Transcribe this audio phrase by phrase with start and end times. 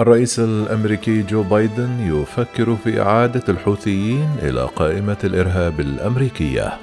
[0.00, 6.78] الرئيس الأمريكي جو بايدن يفكر في إعادة الحوثيين إلى قائمة الإرهاب الأمريكية.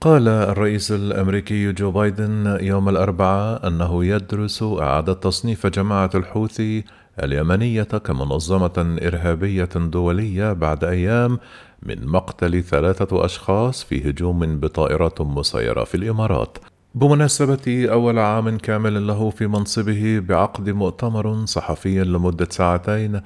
[0.00, 6.84] قال الرئيس الأمريكي جو بايدن يوم الأربعاء أنه يدرس إعادة تصنيف جماعة الحوثي
[7.22, 11.38] اليمنية كمنظمة إرهابية دولية بعد أيام
[11.82, 16.58] من مقتل ثلاثة أشخاص في هجوم بطائرة مسيرة في الإمارات.
[16.94, 23.20] بمناسبة أول عام كامل له في منصبه بعقد مؤتمر صحفي لمدة ساعتين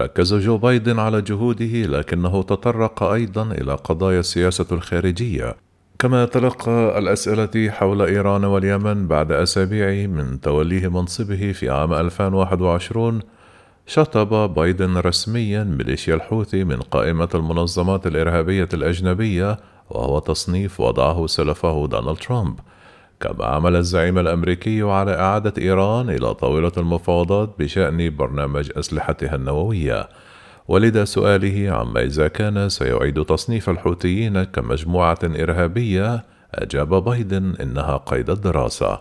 [0.00, 5.56] ركز جو بايدن على جهوده لكنه تطرق أيضا إلى قضايا السياسة الخارجية.
[5.98, 13.20] كما تلقى الأسئلة حول إيران واليمن بعد أسابيع من توليه منصبه في عام 2021
[13.86, 19.58] شطب بايدن رسميا ميليشيا الحوثي من قائمة المنظمات الإرهابية الأجنبية
[19.90, 22.60] وهو تصنيف وضعه سلفه دونالد ترامب.
[23.20, 30.08] كما عمل الزعيم الأمريكي على إعادة إيران إلى طاولة المفاوضات بشأن برنامج أسلحتها النووية.
[30.68, 39.00] ولدى سؤاله عما إذا كان سيعيد تصنيف الحوثيين كمجموعة إرهابية أجاب بايدن إنها قيد الدراسة.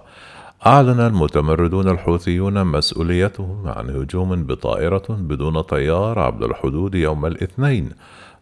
[0.65, 7.89] أعلن المتمردون الحوثيون مسؤوليتهم عن هجوم بطائرة بدون طيار عبر الحدود يوم الاثنين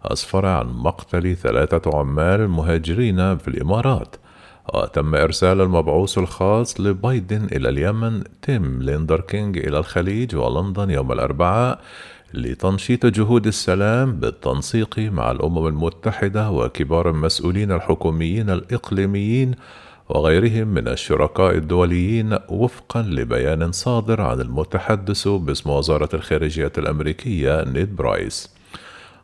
[0.06, 4.16] أسفر عن مقتل ثلاثة عمال مهاجرين في الإمارات.
[4.74, 11.80] وتم إرسال المبعوث الخاص لبايدن إلى اليمن تيم ليندر كينج إلى الخليج ولندن يوم الأربعاء
[12.34, 19.56] لتنشيط جهود السلام بالتنسيق مع الأمم المتحدة وكبار المسؤولين الحكوميين الإقليميين
[20.10, 28.50] وغيرهم من الشركاء الدوليين وفقا لبيان صادر عن المتحدث باسم وزارة الخارجية الأمريكية نيد برايس.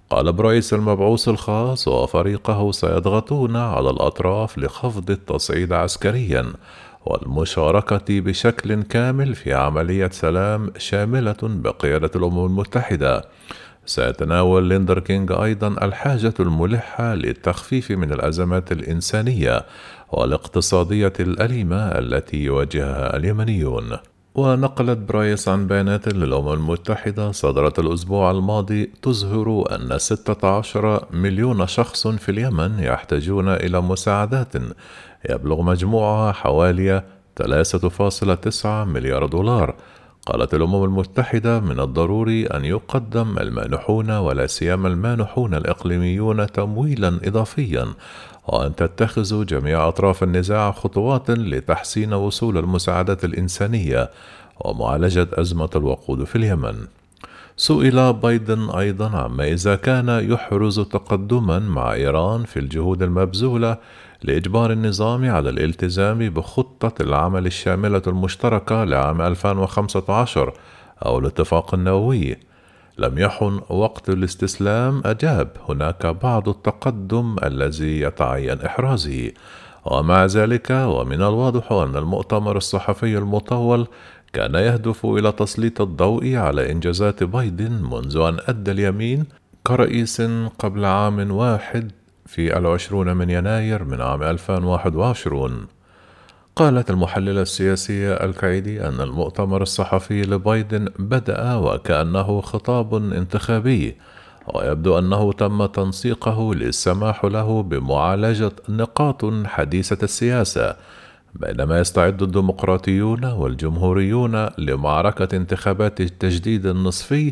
[0.10, 6.54] قال برايس المبعوث الخاص وفريقه سيضغطون على الأطراف لخفض التصعيد عسكريا
[7.10, 13.26] والمشاركة بشكل كامل في عملية سلام شاملة بقيادة الأمم المتحدة.
[13.86, 19.66] سيتناول ليندر كينج أيضا الحاجة الملحة للتخفيف من الأزمات الإنسانية
[20.12, 23.98] والاقتصادية الأليمة التي يواجهها اليمنيون.
[24.37, 32.30] ونقلت برايس عن بيانات للأمم المتحدة صدرت الأسبوع الماضي تظهر أن 16 مليون شخص في
[32.30, 34.53] اليمن يحتاجون إلى مساعدات.
[35.30, 37.03] يبلغ مجموعها حوالي
[37.36, 39.75] 3.9 مليار دولار.
[40.25, 47.87] قالت الأمم المتحدة من الضروري أن يقدم المانحون ولا سيما المانحون الإقليميون تمويلا إضافيا.
[48.48, 54.10] وأن تتخذ جميع أطراف النزاع خطوات لتحسين وصول المساعدات الإنسانية
[54.60, 56.76] ومعالجة أزمة الوقود في اليمن.
[57.58, 63.78] سئل بايدن أيضا عما إذا كان يحرز تقدما مع إيران في الجهود المبذولة
[64.24, 70.54] لإجبار النظام على الالتزام بخطة العمل الشاملة المشتركة لعام 2015
[71.06, 72.38] أو الاتفاق النووي
[72.98, 79.32] لم يحن وقت الاستسلام أجاب هناك بعض التقدم الذي يتعين إحرازه
[79.86, 83.88] ومع ذلك ومن الواضح أن المؤتمر الصحفي المطول
[84.34, 89.26] كان يهدف إلى تسليط الضوء على إنجازات بايدن منذ أن أدى اليمين
[89.64, 90.22] كرئيس
[90.60, 91.92] قبل عام واحد
[92.26, 95.68] في العشرون من يناير من عام 2021
[96.58, 103.95] قالت المحللة السياسية الكايدي أن المؤتمر الصحفي لبايدن بدأ وكأنه خطاب انتخابي
[104.54, 110.76] ويبدو أنه تم تنسيقه للسماح له بمعالجة نقاط حديثة السياسة
[111.36, 117.32] بينما يستعد الديمقراطيون والجمهوريون لمعركة انتخابات التجديد النصفي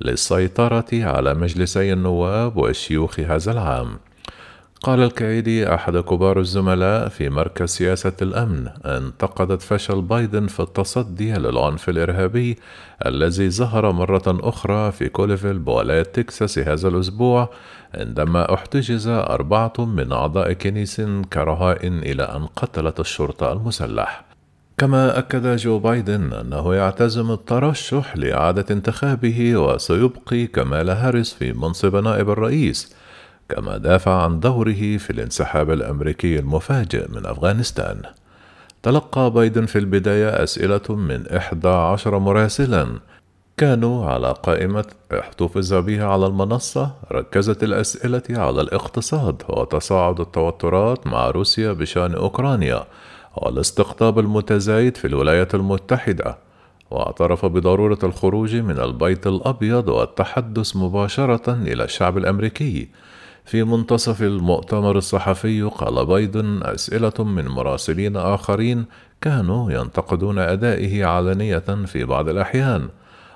[0.00, 3.98] للسيطرة على مجلسي النواب والشيوخ هذا العام.
[4.84, 11.88] قال الكايدي أحد كبار الزملاء في مركز سياسة الأمن انتقدت فشل بايدن في التصدي للعنف
[11.88, 12.58] الإرهابي
[13.06, 17.50] الذي ظهر مرة أخرى في كوليفيل بولاية تكساس هذا الأسبوع
[17.94, 21.00] عندما احتجز أربعة من أعضاء كنيس
[21.32, 24.24] كرهائن إلى أن قتلت الشرطة المسلح
[24.78, 32.30] كما أكد جو بايدن أنه يعتزم الترشح لإعادة انتخابه وسيبقي كمال هاريس في منصب نائب
[32.30, 32.94] الرئيس.
[33.48, 38.02] كما دافع عن دوره في الانسحاب الأمريكي المفاجئ من أفغانستان.
[38.82, 42.86] تلقى بايدن في البداية أسئلة من إحدى عشر مراسلا.
[43.56, 44.84] كانوا على قائمة
[45.18, 52.84] احتفظ بها على المنصة ركزت الأسئلة على الاقتصاد وتصاعد التوترات مع روسيا بشأن أوكرانيا
[53.36, 56.38] والاستقطاب المتزايد في الولايات المتحدة.
[56.90, 62.88] واعترف بضرورة الخروج من البيت الأبيض والتحدث مباشرة إلى الشعب الأمريكي.
[63.44, 68.84] في منتصف المؤتمر الصحفي قال بايدن أسئلة من مراسلين آخرين
[69.20, 72.88] كانوا ينتقدون أدائه علنية في بعض الأحيان.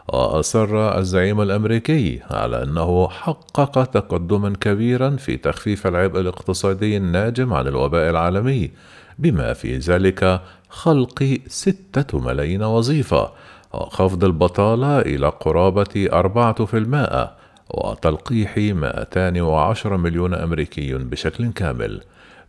[0.08, 8.10] وأصر الزعيم الأمريكي على أنه حقق تقدما كبيرا في تخفيف العبء الاقتصادي الناجم عن الوباء
[8.10, 8.70] العالمي
[9.18, 13.30] بما في ذلك خلق ستة ملايين وظيفة
[13.72, 17.37] وخفض البطالة إلى قرابة أربعة في المائة.
[17.70, 22.00] وتلقيح 210 مليون أمريكي بشكل كامل.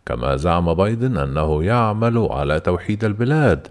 [0.06, 3.66] كما زعم بايدن أنه يعمل على توحيد البلاد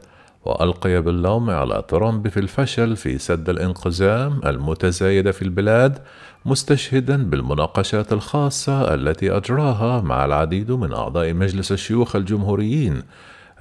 [0.46, 6.00] وألقي باللوم على ترامب في الفشل في سد الانقسام المتزايد في البلاد
[6.46, 13.04] مستشهدا بالمناقشات الخاصة التي أجراها مع العديد من أعضاء مجلس الشيوخ الجمهوريين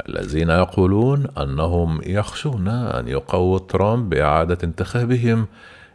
[0.08, 5.46] الذين يقولون أنهم يخشون أن يقووا ترامب بإعادة انتخابهم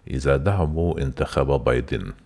[0.08, 2.14] إذا دعموا انتخاب بايدن.